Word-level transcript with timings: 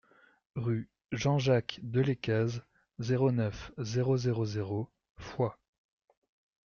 Rue 0.55 0.89
Jean 1.11 1.37
Jacques 1.37 1.79
Delescazes, 1.83 2.63
zéro 2.97 3.31
neuf, 3.31 3.71
zéro 3.77 4.17
zéro 4.17 4.45
zéro 4.45 4.89
Foix 5.17 5.59